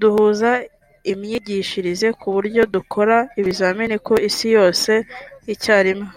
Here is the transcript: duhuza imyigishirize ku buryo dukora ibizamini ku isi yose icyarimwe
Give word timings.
duhuza 0.00 0.50
imyigishirize 1.12 2.06
ku 2.20 2.26
buryo 2.34 2.62
dukora 2.74 3.16
ibizamini 3.40 3.96
ku 4.06 4.14
isi 4.28 4.46
yose 4.56 4.92
icyarimwe 5.54 6.10